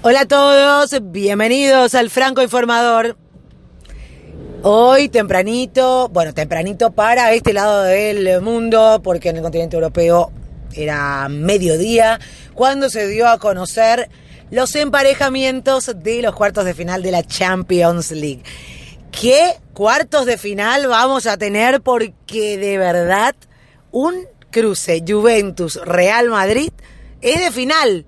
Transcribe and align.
Hola 0.00 0.20
a 0.20 0.28
todos, 0.28 0.94
bienvenidos 1.10 1.96
al 1.96 2.08
Franco 2.08 2.40
Informador. 2.40 3.16
Hoy 4.62 5.08
tempranito, 5.08 6.08
bueno, 6.10 6.32
tempranito 6.32 6.92
para 6.92 7.32
este 7.32 7.52
lado 7.52 7.82
del 7.82 8.40
mundo, 8.40 9.00
porque 9.02 9.30
en 9.30 9.38
el 9.38 9.42
continente 9.42 9.74
europeo 9.74 10.30
era 10.72 11.28
mediodía, 11.28 12.20
cuando 12.54 12.90
se 12.90 13.08
dio 13.08 13.26
a 13.26 13.40
conocer 13.40 14.08
los 14.52 14.76
emparejamientos 14.76 15.90
de 15.96 16.22
los 16.22 16.32
cuartos 16.36 16.64
de 16.64 16.74
final 16.74 17.02
de 17.02 17.10
la 17.10 17.24
Champions 17.24 18.12
League. 18.12 18.44
¿Qué 19.10 19.56
cuartos 19.72 20.26
de 20.26 20.38
final 20.38 20.86
vamos 20.86 21.26
a 21.26 21.38
tener? 21.38 21.80
Porque 21.80 22.56
de 22.56 22.78
verdad 22.78 23.34
un 23.90 24.14
cruce 24.52 25.02
Juventus-Real 25.04 26.28
Madrid 26.28 26.70
es 27.20 27.40
de 27.40 27.50
final. 27.50 28.06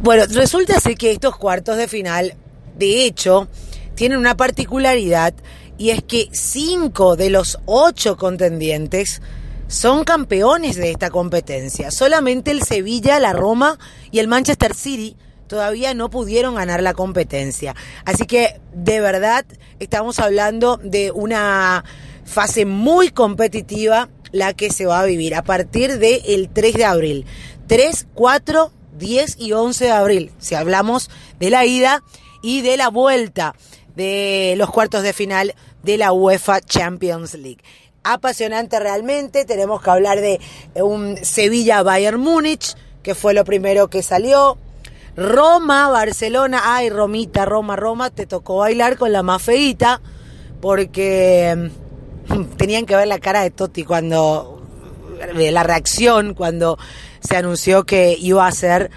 Bueno, 0.00 0.24
resulta 0.30 0.78
ser 0.78 0.96
que 0.96 1.10
estos 1.10 1.36
cuartos 1.36 1.76
de 1.76 1.88
final, 1.88 2.34
de 2.76 3.04
hecho, 3.04 3.48
tienen 3.96 4.18
una 4.18 4.36
particularidad 4.36 5.34
y 5.76 5.90
es 5.90 6.04
que 6.04 6.28
cinco 6.30 7.16
de 7.16 7.30
los 7.30 7.58
ocho 7.66 8.16
contendientes 8.16 9.20
son 9.66 10.04
campeones 10.04 10.76
de 10.76 10.92
esta 10.92 11.10
competencia. 11.10 11.90
Solamente 11.90 12.52
el 12.52 12.62
Sevilla, 12.62 13.18
la 13.18 13.32
Roma 13.32 13.76
y 14.12 14.20
el 14.20 14.28
Manchester 14.28 14.72
City 14.72 15.16
todavía 15.48 15.94
no 15.94 16.10
pudieron 16.10 16.54
ganar 16.54 16.80
la 16.80 16.94
competencia. 16.94 17.74
Así 18.04 18.24
que 18.24 18.60
de 18.72 19.00
verdad 19.00 19.44
estamos 19.80 20.20
hablando 20.20 20.76
de 20.76 21.10
una 21.10 21.84
fase 22.24 22.66
muy 22.66 23.10
competitiva 23.10 24.08
la 24.30 24.54
que 24.54 24.70
se 24.70 24.86
va 24.86 25.00
a 25.00 25.06
vivir 25.06 25.34
a 25.34 25.42
partir 25.42 25.98
del 25.98 26.50
3 26.50 26.74
de 26.74 26.84
abril. 26.84 27.26
3, 27.66 28.06
4, 28.14 28.72
10 28.98 29.36
y 29.38 29.52
11 29.52 29.84
de 29.86 29.90
abril, 29.90 30.32
si 30.38 30.54
hablamos 30.54 31.10
de 31.38 31.50
la 31.50 31.64
ida 31.64 32.02
y 32.42 32.62
de 32.62 32.76
la 32.76 32.88
vuelta 32.88 33.54
de 33.96 34.54
los 34.56 34.70
cuartos 34.70 35.02
de 35.02 35.12
final 35.12 35.54
de 35.82 35.96
la 35.96 36.12
UEFA 36.12 36.60
Champions 36.60 37.34
League. 37.34 37.62
Apasionante 38.04 38.78
realmente, 38.78 39.44
tenemos 39.44 39.82
que 39.82 39.90
hablar 39.90 40.20
de 40.20 40.40
un 40.74 41.16
Sevilla-Bayern 41.16 42.20
Múnich, 42.20 42.76
que 43.02 43.14
fue 43.14 43.34
lo 43.34 43.44
primero 43.44 43.88
que 43.88 44.02
salió. 44.02 44.56
Roma, 45.16 45.88
Barcelona, 45.88 46.62
ay 46.64 46.90
Romita, 46.90 47.44
Roma, 47.44 47.74
Roma, 47.74 48.10
te 48.10 48.26
tocó 48.26 48.58
bailar 48.58 48.96
con 48.96 49.12
la 49.12 49.24
más 49.24 49.42
feita, 49.42 50.00
porque 50.60 51.70
mm, 52.28 52.44
tenían 52.56 52.86
que 52.86 52.94
ver 52.94 53.08
la 53.08 53.18
cara 53.18 53.42
de 53.42 53.50
Totti 53.50 53.82
cuando, 53.82 54.57
la 55.52 55.62
reacción 55.62 56.34
cuando 56.34 56.78
se 57.20 57.36
anunció 57.36 57.84
que 57.84 58.16
iba 58.18 58.46
a 58.46 58.52
ser 58.52 58.90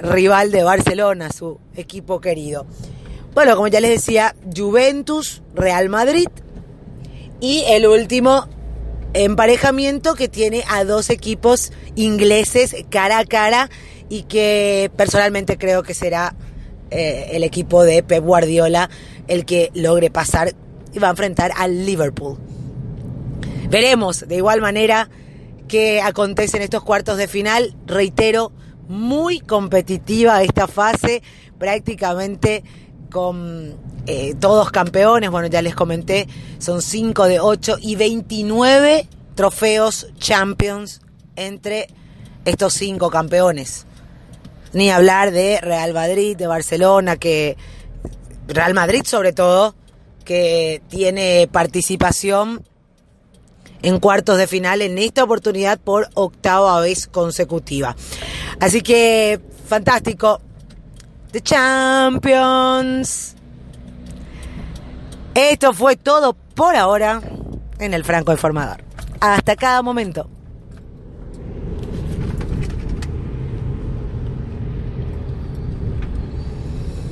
rival 0.00 0.50
de 0.50 0.62
Barcelona, 0.62 1.30
su 1.30 1.58
equipo 1.76 2.20
querido. 2.20 2.66
Bueno, 3.34 3.54
como 3.56 3.68
ya 3.68 3.80
les 3.80 3.90
decía, 3.90 4.34
Juventus, 4.54 5.42
Real 5.54 5.88
Madrid 5.88 6.28
y 7.40 7.64
el 7.68 7.86
último 7.86 8.46
emparejamiento 9.14 10.14
que 10.14 10.28
tiene 10.28 10.64
a 10.68 10.84
dos 10.84 11.10
equipos 11.10 11.72
ingleses 11.96 12.74
cara 12.90 13.18
a 13.18 13.24
cara 13.24 13.70
y 14.08 14.24
que 14.24 14.90
personalmente 14.96 15.58
creo 15.58 15.82
que 15.82 15.94
será 15.94 16.34
eh, 16.90 17.30
el 17.32 17.44
equipo 17.44 17.84
de 17.84 18.02
Pep 18.02 18.22
Guardiola 18.22 18.90
el 19.28 19.44
que 19.44 19.70
logre 19.74 20.10
pasar 20.10 20.54
y 20.92 20.98
va 20.98 21.08
a 21.08 21.10
enfrentar 21.10 21.52
al 21.56 21.86
Liverpool. 21.86 22.38
Veremos 23.70 24.28
de 24.28 24.36
igual 24.36 24.60
manera 24.60 25.08
que 25.72 26.02
acontece 26.02 26.58
en 26.58 26.64
estos 26.64 26.82
cuartos 26.82 27.16
de 27.16 27.26
final. 27.26 27.74
Reitero, 27.86 28.52
muy 28.88 29.40
competitiva 29.40 30.42
esta 30.42 30.68
fase, 30.68 31.22
prácticamente 31.58 32.62
con 33.10 33.78
eh, 34.06 34.34
todos 34.38 34.70
campeones. 34.70 35.30
Bueno, 35.30 35.46
ya 35.48 35.62
les 35.62 35.74
comenté, 35.74 36.28
son 36.58 36.82
5 36.82 37.24
de 37.24 37.40
8 37.40 37.78
y 37.80 37.96
29 37.96 39.08
trofeos 39.34 40.08
Champions 40.18 41.00
entre 41.36 41.88
estos 42.44 42.74
cinco 42.74 43.08
campeones. 43.08 43.86
Ni 44.74 44.90
hablar 44.90 45.30
de 45.30 45.58
Real 45.62 45.94
Madrid, 45.94 46.36
de 46.36 46.48
Barcelona, 46.48 47.16
que 47.16 47.56
Real 48.46 48.74
Madrid 48.74 49.04
sobre 49.06 49.32
todo, 49.32 49.74
que 50.26 50.82
tiene 50.90 51.48
participación 51.50 52.62
en 53.82 53.98
cuartos 53.98 54.38
de 54.38 54.46
final 54.46 54.82
en 54.82 54.98
esta 54.98 55.24
oportunidad 55.24 55.78
por 55.78 56.08
octava 56.14 56.80
vez 56.80 57.06
consecutiva. 57.06 57.96
Así 58.60 58.80
que 58.82 59.40
fantástico. 59.68 60.40
The 61.32 61.40
Champions. 61.40 63.34
Esto 65.34 65.72
fue 65.72 65.96
todo 65.96 66.34
por 66.34 66.76
ahora 66.76 67.22
en 67.78 67.94
el 67.94 68.04
Franco 68.04 68.32
Informador. 68.32 68.84
Hasta 69.20 69.56
cada 69.56 69.82
momento. 69.82 70.28